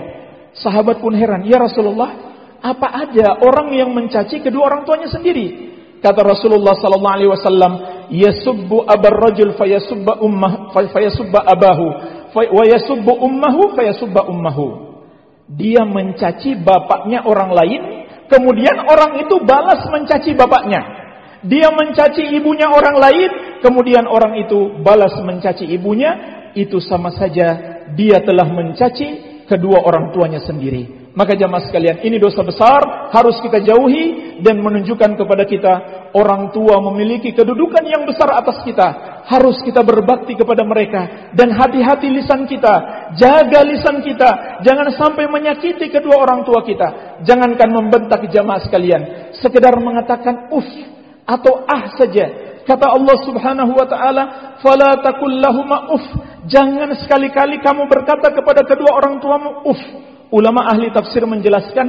Sahabat 0.58 1.03
pun 1.03 1.13
heran, 1.13 1.46
ya 1.46 1.62
Rasulullah, 1.62 2.28
apa 2.60 3.08
ada 3.08 3.39
orang 3.39 3.72
yang 3.72 3.92
mencaci 3.96 4.44
kedua 4.44 4.68
orang 4.68 4.82
tuanya 4.84 5.08
sendiri? 5.08 5.72
Kata 6.00 6.24
Rasulullah 6.24 6.75
sallallahu 6.80 7.16
alaihi 7.16 7.32
wasallam, 7.32 7.74
"Yasubbu 8.08 8.88
abar 8.88 9.16
rajul 9.20 9.51
fayasubba 9.60 10.24
ummah 10.24 10.72
fayasubba 10.72 11.44
abahu, 11.44 11.88
wa 12.32 12.63
yasubbu 12.63 13.20
ummahu 13.20 13.75
fayasubba 13.75 14.28
ummahu." 14.28 14.96
Dia 15.50 15.84
mencaci 15.84 16.56
bapaknya 16.62 17.28
orang 17.28 17.51
lain, 17.51 17.82
kemudian 18.32 18.86
orang 18.88 19.20
itu 19.28 19.44
balas 19.44 19.84
mencaci 19.92 20.32
bapaknya. 20.38 20.82
Dia 21.44 21.72
mencaci 21.72 22.32
ibunya 22.36 22.72
orang 22.72 22.96
lain, 23.00 23.30
kemudian 23.63 24.08
orang 24.08 24.39
itu 24.39 24.80
balas 24.84 25.16
mencaci 25.20 25.68
ibunya, 25.68 26.16
itu 26.56 26.80
sama 26.80 27.12
saja 27.12 27.80
dia 27.96 28.24
telah 28.24 28.48
mencaci 28.48 29.44
kedua 29.48 29.84
orang 29.84 30.12
tuanya 30.16 30.39
sendiri. 30.44 30.99
Maka 31.18 31.34
jamaah 31.34 31.66
sekalian, 31.66 32.06
ini 32.06 32.22
dosa 32.22 32.46
besar, 32.46 33.10
harus 33.10 33.42
kita 33.42 33.66
jauhi 33.66 34.38
dan 34.46 34.62
menunjukkan 34.62 35.18
kepada 35.18 35.42
kita 35.42 35.74
orang 36.13 36.54
tua 36.54 36.78
memiliki 36.86 37.34
kedudukan 37.34 37.82
yang 37.82 38.06
besar 38.06 38.30
atas 38.38 38.62
kita. 38.62 39.22
Harus 39.25 39.62
kita 39.66 39.82
berbakti 39.82 40.38
kepada 40.38 40.62
mereka 40.66 41.34
dan 41.34 41.54
hati-hati 41.54 42.10
lisan 42.13 42.46
kita, 42.46 42.74
jaga 43.18 43.62
lisan 43.66 44.01
kita, 44.06 44.62
jangan 44.66 44.89
sampai 44.94 45.25
menyakiti 45.30 45.89
kedua 45.89 46.25
orang 46.25 46.46
tua 46.46 46.62
kita. 46.66 47.22
Jangankan 47.25 47.70
membentak 47.70 48.25
jamaah 48.30 48.62
sekalian, 48.62 49.34
sekedar 49.38 49.78
mengatakan 49.82 50.50
uf 50.54 50.66
atau 51.25 51.66
ah 51.70 51.94
saja. 51.94 52.25
Kata 52.66 52.86
Allah 52.86 53.18
Subhanahu 53.25 53.74
wa 53.74 53.86
taala, 53.89 54.24
"Fala 54.62 54.98
takul 55.01 55.42
uf." 55.89 56.06
Jangan 56.50 56.94
sekali-kali 57.01 57.62
kamu 57.62 57.86
berkata 57.89 58.30
kepada 58.34 58.62
kedua 58.66 58.98
orang 58.98 59.18
tuamu 59.22 59.66
uf. 59.66 59.82
Ulama 60.29 60.69
ahli 60.69 60.93
tafsir 60.93 61.25
menjelaskan 61.25 61.88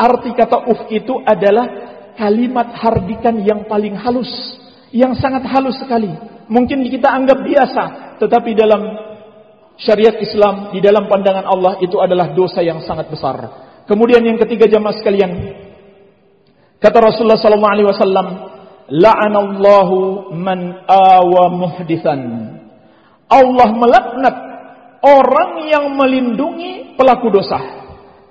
arti 0.00 0.32
kata 0.32 0.64
uf 0.64 0.88
itu 0.88 1.20
adalah 1.28 1.68
kalimat 2.16 2.72
hardikan 2.76 3.40
yang 3.44 3.68
paling 3.68 3.96
halus, 3.96 4.30
yang 4.92 5.12
sangat 5.16 5.44
halus 5.48 5.76
sekali. 5.80 6.12
Mungkin 6.48 6.84
kita 6.88 7.08
anggap 7.08 7.44
biasa, 7.44 7.82
tetapi 8.20 8.56
dalam 8.56 8.82
syariat 9.80 10.16
Islam, 10.20 10.72
di 10.72 10.80
dalam 10.80 11.08
pandangan 11.08 11.44
Allah 11.48 11.72
itu 11.80 11.96
adalah 12.00 12.32
dosa 12.32 12.60
yang 12.60 12.80
sangat 12.84 13.08
besar. 13.08 13.36
Kemudian 13.88 14.24
yang 14.24 14.38
ketiga 14.40 14.68
jamaah 14.68 14.96
sekalian, 14.96 15.32
kata 16.80 16.98
Rasulullah 17.00 17.40
sallallahu 17.40 17.74
alaihi 17.76 17.88
wasallam, 17.88 18.26
la'anallahu 18.88 20.30
man 20.36 20.86
awa 20.88 21.44
muhdisan. 21.52 22.20
Allah 23.32 23.68
melaknat 23.72 24.36
orang 25.00 25.52
yang 25.66 25.84
melindungi 25.96 26.94
pelaku 27.00 27.32
dosa. 27.32 27.81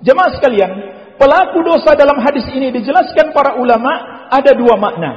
Jemaah 0.02 0.30
sekalian, 0.34 0.72
pelaku 1.14 1.62
dosa 1.62 1.94
dalam 1.94 2.18
hadis 2.18 2.46
ini 2.50 2.74
dijelaskan 2.74 3.30
para 3.30 3.54
ulama 3.54 4.26
ada 4.26 4.50
dua 4.58 4.74
makna. 4.74 5.10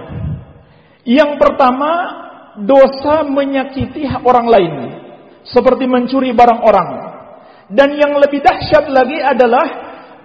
Yang 1.02 1.42
pertama, 1.42 1.92
dosa 2.62 3.26
menyakiti 3.26 4.06
orang 4.22 4.46
lain, 4.46 4.74
seperti 5.42 5.90
mencuri 5.90 6.32
barang 6.38 6.62
orang. 6.62 6.90
Dan 7.66 7.98
yang 7.98 8.14
lebih 8.22 8.46
dahsyat 8.46 8.86
lagi 8.94 9.18
adalah 9.18 9.66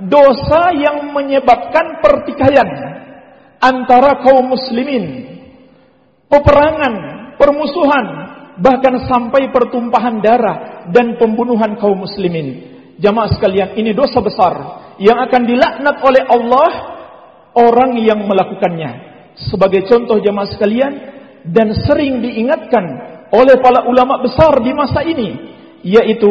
dosa 0.04 0.76
yang 0.76 1.08
menyebabkan 1.08 2.04
pertikaian 2.04 2.68
antara 3.60 4.20
kaum 4.20 4.44
muslimin, 4.44 5.24
peperangan, 6.28 6.94
permusuhan, 7.40 8.06
bahkan 8.60 9.08
sampai 9.08 9.48
pertumpahan 9.52 10.20
darah 10.20 10.88
dan 10.92 11.16
pembunuhan 11.16 11.80
kaum 11.80 12.04
muslimin. 12.04 12.79
Jamaah 13.00 13.32
sekalian, 13.32 13.80
ini 13.80 13.96
dosa 13.96 14.20
besar 14.20 14.54
yang 15.00 15.16
akan 15.16 15.42
dilaknat 15.48 15.96
oleh 16.04 16.22
Allah 16.28 16.70
orang 17.56 17.96
yang 17.96 18.28
melakukannya. 18.28 19.08
Sebagai 19.48 19.88
contoh 19.88 20.20
jamaah 20.20 20.52
sekalian 20.52 20.92
dan 21.48 21.72
sering 21.88 22.20
diingatkan 22.20 22.84
oleh 23.32 23.56
para 23.64 23.88
ulama 23.88 24.20
besar 24.20 24.60
di 24.60 24.76
masa 24.76 25.00
ini, 25.00 25.32
yaitu 25.80 26.28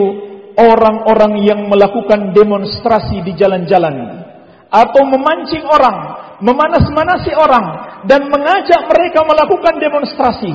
orang-orang 0.54 1.42
yang 1.42 1.66
melakukan 1.66 2.38
demonstrasi 2.38 3.26
di 3.26 3.34
jalan-jalan 3.34 4.30
atau 4.70 5.02
memancing 5.10 5.66
orang, 5.66 5.98
memanas-manasi 6.46 7.34
orang 7.34 7.66
dan 8.06 8.30
mengajak 8.30 8.86
mereka 8.86 9.26
melakukan 9.26 9.82
demonstrasi. 9.82 10.54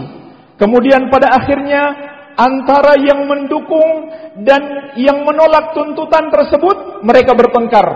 Kemudian 0.55 1.11
pada 1.11 1.35
akhirnya 1.35 2.14
antara 2.35 2.99
yang 2.99 3.27
mendukung 3.27 4.11
dan 4.43 4.95
yang 4.99 5.23
menolak 5.23 5.75
tuntutan 5.75 6.31
tersebut 6.31 7.03
mereka 7.07 7.33
bertengkar. 7.35 7.87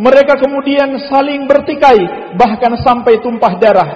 Mereka 0.00 0.40
kemudian 0.40 0.96
saling 1.12 1.44
bertikai 1.44 2.32
bahkan 2.36 2.80
sampai 2.80 3.20
tumpah 3.20 3.54
darah. 3.60 3.90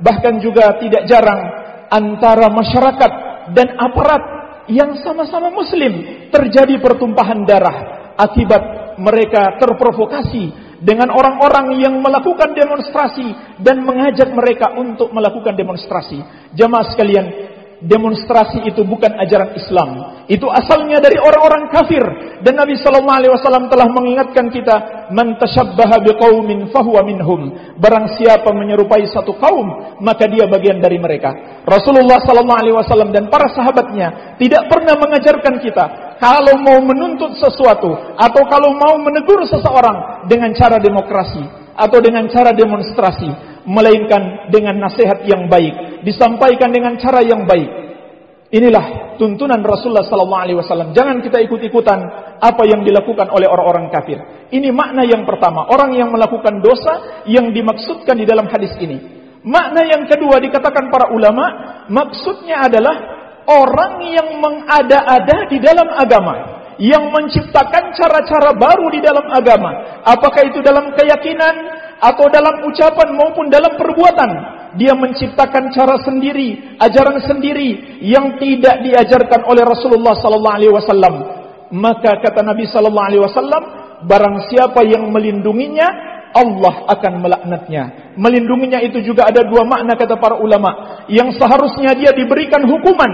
Bahkan 0.00 0.40
juga 0.40 0.76
tidak 0.80 1.08
jarang 1.08 1.40
antara 1.88 2.48
masyarakat 2.52 3.12
dan 3.56 3.68
aparat 3.76 4.22
yang 4.68 4.94
sama-sama 5.00 5.50
muslim 5.50 6.28
terjadi 6.30 6.78
pertumpahan 6.78 7.42
darah 7.48 7.76
akibat 8.20 8.94
mereka 9.00 9.56
terprovokasi 9.58 10.70
dengan 10.80 11.12
orang-orang 11.12 11.76
yang 11.76 12.00
melakukan 12.00 12.56
demonstrasi 12.56 13.56
dan 13.60 13.84
mengajak 13.84 14.32
mereka 14.32 14.72
untuk 14.76 15.12
melakukan 15.12 15.52
demonstrasi. 15.52 16.20
Jamaah 16.56 16.86
sekalian, 16.92 17.49
demonstrasi 17.80 18.68
itu 18.68 18.84
bukan 18.84 19.16
ajaran 19.16 19.56
Islam. 19.56 19.88
Itu 20.28 20.46
asalnya 20.52 21.00
dari 21.00 21.16
orang-orang 21.16 21.72
kafir 21.72 22.04
dan 22.44 22.54
Nabi 22.60 22.76
sallallahu 22.78 23.18
alaihi 23.18 23.32
wasallam 23.32 23.66
telah 23.72 23.88
mengingatkan 23.88 24.52
kita, 24.52 25.08
"Man 25.10 25.40
tashabbaha 25.40 26.04
biqaumin 26.04 26.68
fahuwa 26.70 27.02
minhum." 27.02 27.50
Barang 27.80 28.14
siapa 28.20 28.52
menyerupai 28.52 29.08
satu 29.08 29.34
kaum, 29.40 29.98
maka 30.04 30.28
dia 30.28 30.44
bagian 30.46 30.78
dari 30.78 31.00
mereka. 31.00 31.62
Rasulullah 31.64 32.20
sallallahu 32.22 32.60
alaihi 32.60 32.76
wasallam 32.76 33.10
dan 33.10 33.32
para 33.32 33.48
sahabatnya 33.50 34.36
tidak 34.36 34.68
pernah 34.68 34.94
mengajarkan 35.00 35.54
kita 35.64 35.84
kalau 36.20 36.60
mau 36.60 36.78
menuntut 36.84 37.32
sesuatu 37.40 37.96
atau 38.14 38.42
kalau 38.46 38.76
mau 38.76 39.00
menegur 39.00 39.40
seseorang 39.48 40.28
dengan 40.28 40.52
cara 40.52 40.76
demokrasi 40.76 41.40
atau 41.80 41.98
dengan 42.04 42.28
cara 42.28 42.52
demonstrasi, 42.52 43.49
melainkan 43.70 44.50
dengan 44.50 44.82
nasihat 44.82 45.22
yang 45.30 45.46
baik, 45.46 46.02
disampaikan 46.02 46.74
dengan 46.74 46.98
cara 46.98 47.22
yang 47.22 47.46
baik. 47.46 47.70
Inilah 48.50 49.14
tuntunan 49.14 49.62
Rasulullah 49.62 50.02
sallallahu 50.02 50.42
alaihi 50.42 50.58
wasallam. 50.58 50.90
Jangan 50.90 51.22
kita 51.22 51.38
ikut-ikutan 51.46 51.98
apa 52.42 52.62
yang 52.66 52.82
dilakukan 52.82 53.30
oleh 53.30 53.46
orang-orang 53.46 53.86
kafir. 53.94 54.18
Ini 54.50 54.74
makna 54.74 55.06
yang 55.06 55.22
pertama, 55.22 55.70
orang 55.70 55.94
yang 55.94 56.10
melakukan 56.10 56.58
dosa 56.58 57.22
yang 57.30 57.54
dimaksudkan 57.54 58.18
di 58.18 58.26
dalam 58.26 58.50
hadis 58.50 58.74
ini. 58.82 58.98
Makna 59.46 59.86
yang 59.86 60.02
kedua 60.10 60.42
dikatakan 60.42 60.90
para 60.90 61.14
ulama, 61.14 61.46
maksudnya 61.86 62.66
adalah 62.66 62.96
orang 63.46 64.02
yang 64.02 64.28
mengada-ada 64.42 65.46
di 65.46 65.62
dalam 65.62 65.86
agama, 65.94 66.34
yang 66.82 67.06
menciptakan 67.06 67.94
cara-cara 67.94 68.50
baru 68.58 68.90
di 68.90 68.98
dalam 68.98 69.30
agama, 69.30 70.02
apakah 70.02 70.42
itu 70.42 70.58
dalam 70.58 70.90
keyakinan 70.98 71.54
atau 72.00 72.26
dalam 72.32 72.64
ucapan 72.64 73.08
maupun 73.12 73.52
dalam 73.52 73.76
perbuatan, 73.76 74.30
dia 74.80 74.96
menciptakan 74.96 75.68
cara 75.68 76.00
sendiri, 76.00 76.80
ajaran 76.80 77.20
sendiri 77.20 78.00
yang 78.00 78.40
tidak 78.40 78.80
diajarkan 78.80 79.44
oleh 79.44 79.62
Rasulullah 79.68 80.16
sallallahu 80.16 80.56
alaihi 80.56 80.72
wasallam. 80.72 81.14
Maka 81.70 82.18
kata 82.24 82.40
Nabi 82.42 82.64
sallallahu 82.66 83.08
alaihi 83.12 83.22
wasallam, 83.22 83.62
barang 84.08 84.36
siapa 84.48 84.80
yang 84.88 85.12
melindunginya, 85.12 85.86
Allah 86.30 86.86
akan 86.86 87.12
melaknatnya. 87.26 88.14
Melindunginya 88.14 88.78
itu 88.80 89.02
juga 89.02 89.26
ada 89.26 89.42
dua 89.42 89.66
makna 89.66 89.98
kata 89.98 90.14
para 90.16 90.38
ulama. 90.38 91.02
Yang 91.10 91.42
seharusnya 91.42 91.94
dia 91.98 92.14
diberikan 92.14 92.62
hukuman 92.64 93.10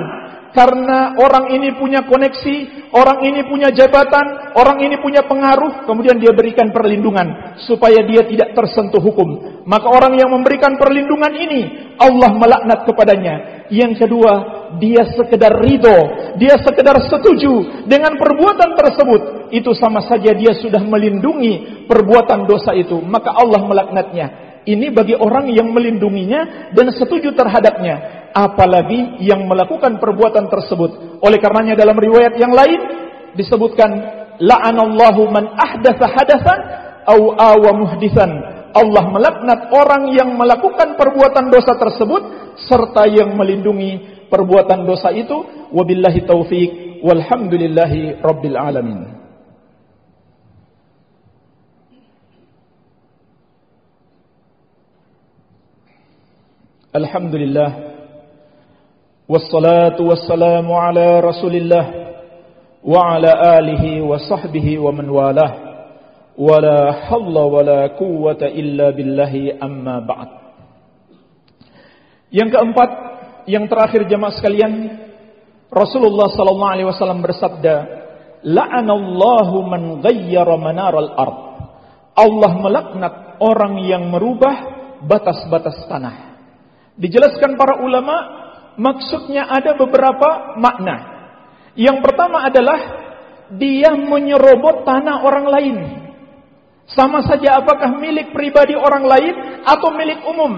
karena 0.55 1.19
orang 1.19 1.53
ini 1.53 1.75
punya 1.76 2.07
koneksi, 2.07 2.88
orang 2.95 3.19
ini 3.26 3.45
punya 3.45 3.69
jabatan, 3.75 4.55
orang 4.55 4.79
ini 4.81 4.97
punya 5.03 5.26
pengaruh, 5.26 5.85
kemudian 5.85 6.17
dia 6.17 6.33
berikan 6.33 6.71
perlindungan 6.71 7.59
supaya 7.67 8.00
dia 8.06 8.23
tidak 8.25 8.54
tersentuh 8.54 9.02
hukum. 9.02 9.63
Maka 9.67 9.91
orang 9.91 10.15
yang 10.15 10.30
memberikan 10.30 10.78
perlindungan 10.78 11.35
ini, 11.35 11.93
Allah 11.99 12.30
melaknat 12.39 12.87
kepadanya. 12.87 13.35
Yang 13.67 14.06
kedua, 14.06 14.32
dia 14.78 15.02
sekedar 15.19 15.59
ridho, 15.59 15.99
dia 16.39 16.54
sekedar 16.63 16.95
setuju 17.11 17.85
dengan 17.91 18.15
perbuatan 18.15 18.78
tersebut. 18.78 19.50
Itu 19.50 19.75
sama 19.75 20.06
saja 20.06 20.30
dia 20.30 20.54
sudah 20.54 20.82
melindungi 20.87 21.87
perbuatan 21.91 22.47
dosa 22.47 22.71
itu, 22.78 23.02
maka 23.02 23.35
Allah 23.35 23.63
melaknatnya. 23.67 24.46
Ini 24.67 24.91
bagi 24.91 25.15
orang 25.15 25.47
yang 25.55 25.71
melindunginya 25.71 26.75
dan 26.75 26.91
setuju 26.91 27.31
terhadapnya 27.39 28.29
apalagi 28.35 29.23
yang 29.25 29.47
melakukan 29.49 29.97
perbuatan 29.97 30.50
tersebut. 30.52 31.23
Oleh 31.25 31.39
karenanya 31.41 31.79
dalam 31.79 31.97
riwayat 31.97 32.37
yang 32.37 32.52
lain 32.52 32.81
disebutkan 33.39 33.91
la'anallahu 34.43 35.33
man 35.33 35.57
ahdatsa 35.57 36.05
hadatsan 36.13 36.59
au 37.09 37.33
awa 37.33 37.71
muhdisan. 37.73 38.29
Allah 38.76 39.09
melaknat 39.09 39.73
orang 39.73 40.13
yang 40.13 40.37
melakukan 40.37 41.00
perbuatan 41.00 41.49
dosa 41.49 41.81
tersebut 41.81 42.23
serta 42.69 43.09
yang 43.09 43.33
melindungi 43.33 44.26
perbuatan 44.29 44.85
dosa 44.85 45.09
itu. 45.17 45.71
Wabillahi 45.73 46.29
taufik 46.29 46.71
walhamdulillahi 47.00 48.21
rabbil 48.21 48.59
alamin. 48.61 49.16
Alhamdulillah 56.96 57.92
والصلاة 59.31 59.96
والسلام 59.96 60.68
على 60.72 61.20
رسول 61.24 61.55
الله 61.55 61.86
وعلى 62.84 63.31
آله 63.60 63.84
وصحبه 64.03 64.68
ومن 64.79 65.07
والاه 65.10 65.53
ولا 66.36 66.92
حول 67.07 67.38
ولا 67.38 67.81
قوة 67.96 68.42
إلا 68.44 68.92
بالله 68.92 69.34
أما 69.64 69.96
بعد 70.03 70.29
Yang 72.31 72.55
keempat, 72.55 72.90
yang 73.44 73.68
terakhir 73.68 74.07
jemaah 74.07 74.31
sekalian, 74.31 74.72
Rasulullah 75.68 76.31
sallallahu 76.31 76.74
alaihi 76.79 76.88
wasallam 76.88 77.20
bersabda, 77.20 77.75
"La'anallahu 78.48 79.68
man 79.68 80.00
ghayyara 80.00 80.55
manaral 80.55 81.12
ard." 81.12 81.40
Allah 82.16 82.51
melaknat 82.55 83.14
orang 83.44 83.84
yang 83.84 84.07
merubah 84.07 84.64
batas-batas 85.03 85.75
tanah. 85.92 86.25
Dijelaskan 86.97 87.61
para 87.61 87.85
ulama 87.85 88.17
maksudnya 88.80 89.49
ada 89.52 89.76
beberapa 89.76 90.56
makna. 90.56 90.97
Yang 91.76 92.00
pertama 92.00 92.49
adalah 92.49 92.80
dia 93.52 93.93
menyerobot 93.93 94.89
tanah 94.89 95.21
orang 95.21 95.47
lain. 95.47 95.76
Sama 96.89 97.21
saja 97.26 97.61
apakah 97.61 97.99
milik 98.00 98.32
pribadi 98.32 98.73
orang 98.73 99.04
lain 99.04 99.35
atau 99.67 99.93
milik 99.93 100.25
umum. 100.25 100.52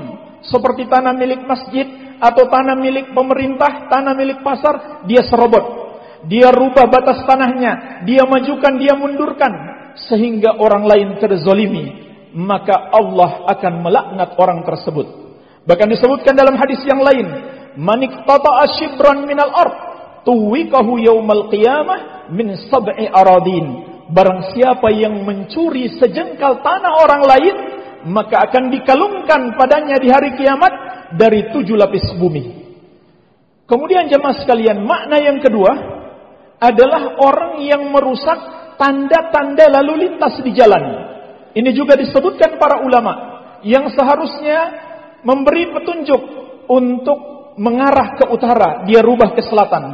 Seperti 0.47 0.87
tanah 0.87 1.17
milik 1.19 1.43
masjid 1.43 1.89
atau 2.23 2.47
tanah 2.47 2.79
milik 2.79 3.11
pemerintah, 3.11 3.91
tanah 3.91 4.15
milik 4.15 4.47
pasar, 4.47 5.03
dia 5.11 5.27
serobot. 5.27 5.91
Dia 6.31 6.55
rubah 6.55 6.87
batas 6.87 7.27
tanahnya, 7.27 8.03
dia 8.07 8.23
majukan, 8.27 8.79
dia 8.79 8.95
mundurkan. 8.95 9.53
Sehingga 10.07 10.55
orang 10.63 10.87
lain 10.87 11.09
terzolimi. 11.19 12.07
Maka 12.39 12.95
Allah 12.95 13.49
akan 13.51 13.75
melaknat 13.83 14.31
orang 14.39 14.63
tersebut. 14.63 15.18
Bahkan 15.69 15.89
disebutkan 15.93 16.33
dalam 16.33 16.57
hadis 16.57 16.81
yang 16.89 17.05
lain 17.05 17.29
manik 17.77 18.25
tata'a 18.25 18.65
shibran 18.81 19.29
minal 19.29 19.53
ard 19.53 19.75
tuwikahu 20.25 20.97
yaumal 20.97 21.53
qiyamah 21.53 22.33
min 22.33 22.57
sab'i 22.73 23.05
aradin. 23.13 23.85
Barang 24.09 24.57
siapa 24.57 24.89
yang 24.89 25.21
mencuri 25.29 25.93
sejengkal 26.01 26.65
tanah 26.65 26.93
orang 27.05 27.23
lain 27.29 27.57
maka 28.09 28.49
akan 28.49 28.73
dikalungkan 28.73 29.61
padanya 29.61 30.01
di 30.01 30.09
hari 30.09 30.33
kiamat 30.41 30.73
dari 31.21 31.53
tujuh 31.53 31.77
lapis 31.77 32.17
bumi. 32.17 32.65
Kemudian 33.69 34.09
jemaah 34.09 34.41
sekalian 34.41 34.81
makna 34.81 35.21
yang 35.21 35.45
kedua 35.45 35.73
adalah 36.57 37.21
orang 37.21 37.61
yang 37.61 37.85
merusak 37.93 38.39
tanda-tanda 38.81 39.69
lalu 39.69 40.09
lintas 40.09 40.41
di 40.41 40.57
jalan. 40.57 41.05
Ini 41.53 41.71
juga 41.77 41.93
disebutkan 42.01 42.57
para 42.57 42.81
ulama 42.81 43.13
yang 43.61 43.93
seharusnya 43.93 44.88
memberi 45.23 45.75
petunjuk 45.75 46.23
untuk 46.69 47.19
mengarah 47.59 48.15
ke 48.15 48.25
utara, 48.31 48.87
dia 48.87 49.03
rubah 49.03 49.35
ke 49.35 49.43
selatan. 49.43 49.85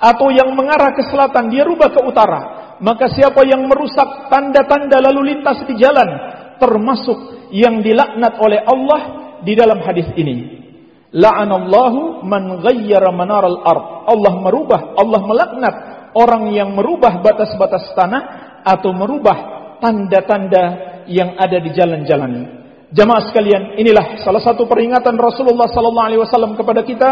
Atau 0.00 0.32
yang 0.32 0.56
mengarah 0.56 0.96
ke 0.96 1.04
selatan, 1.04 1.52
dia 1.52 1.66
rubah 1.68 1.92
ke 1.92 2.00
utara. 2.00 2.40
Maka 2.80 3.12
siapa 3.12 3.44
yang 3.44 3.68
merusak 3.68 4.32
tanda-tanda 4.32 4.96
lalu 5.04 5.36
lintas 5.36 5.60
di 5.68 5.76
jalan, 5.76 6.08
termasuk 6.56 7.50
yang 7.52 7.84
dilaknat 7.84 8.40
oleh 8.40 8.64
Allah 8.64 9.00
di 9.44 9.52
dalam 9.52 9.84
hadis 9.84 10.08
ini. 10.16 10.60
La'anallahu 11.12 12.24
man 12.24 12.64
ghayyara 12.64 13.12
manaral 13.12 13.60
ard. 13.60 13.84
Allah 14.08 14.34
merubah, 14.40 14.80
Allah 14.96 15.20
melaknat 15.20 15.74
orang 16.16 16.54
yang 16.56 16.72
merubah 16.72 17.20
batas-batas 17.20 17.92
tanah 17.92 18.22
atau 18.64 18.96
merubah 18.96 19.36
tanda-tanda 19.82 20.64
yang 21.10 21.36
ada 21.36 21.58
di 21.60 21.70
jalan-jalan. 21.74 22.59
Jamaah 22.90 23.22
sekalian, 23.30 23.78
inilah 23.78 24.18
salah 24.18 24.42
satu 24.42 24.66
peringatan 24.66 25.14
Rasulullah 25.14 25.70
sallallahu 25.70 26.08
alaihi 26.10 26.22
wasallam 26.26 26.58
kepada 26.58 26.82
kita. 26.82 27.10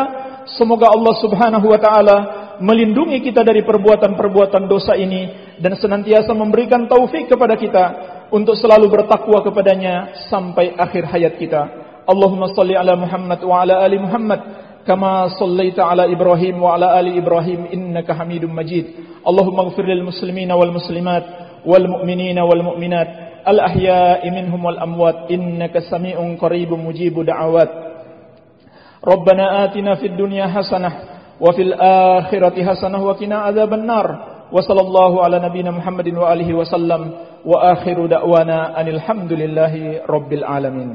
Semoga 0.59 0.91
Allah 0.91 1.14
Subhanahu 1.23 1.71
wa 1.71 1.79
taala 1.79 2.17
melindungi 2.59 3.23
kita 3.23 3.47
dari 3.47 3.62
perbuatan-perbuatan 3.62 4.67
dosa 4.67 4.99
ini 4.99 5.55
dan 5.62 5.79
senantiasa 5.79 6.35
memberikan 6.35 6.91
taufik 6.91 7.31
kepada 7.31 7.55
kita 7.55 7.85
untuk 8.35 8.59
selalu 8.59 8.91
bertakwa 8.91 9.38
kepadanya 9.47 10.27
sampai 10.27 10.75
akhir 10.75 11.14
hayat 11.14 11.38
kita. 11.38 11.62
Allahumma 12.11 12.51
salli 12.51 12.75
ala 12.75 12.99
Muhammad 12.99 13.38
wa 13.47 13.62
ala 13.62 13.79
ali 13.79 14.03
Muhammad 14.03 14.41
kama 14.83 15.31
sallaita 15.38 15.87
ala 15.87 16.11
Ibrahim 16.11 16.59
wa 16.59 16.75
ala 16.75 16.99
ali 16.99 17.14
Ibrahim 17.14 17.71
innaka 17.71 18.19
Hamidum 18.19 18.51
Majid. 18.51 18.99
Allahumma 19.23 19.71
ighfir 19.71 19.87
lil 19.87 20.03
muslimina 20.03 20.59
wal 20.59 20.75
mu'minat 22.67 23.28
minhum 24.30 24.61
wal 24.64 24.78
amwat 24.78 25.32
innaka 25.32 25.80
sami'un 25.80 26.37
qaribun 26.37 26.84
mujibud 26.84 27.26
da'awat. 27.26 27.88
ربنا 28.98 29.64
آتنا 29.64 29.94
في 29.94 30.06
الدنيا 30.06 30.46
حسنة 30.46 30.90
وفي 31.40 31.62
الآخرة 31.62 32.56
حسنة 32.64 32.98
وقنا 32.98 33.37
عذاب 33.38 33.72
النار. 33.74 34.06
وصلى 34.52 34.80
الله 34.80 35.12
على 35.24 35.37
نبينا 35.38 35.70
محمد 35.70 36.08
وآله 36.18 36.48
وسلم. 36.54 37.02
وآخر 37.46 38.06
دعوانا 38.06 38.80
أن 38.80 38.87
الحمد 38.88 39.32
لله 39.32 40.02
رب 40.11 40.30
العالمين. 40.32 40.90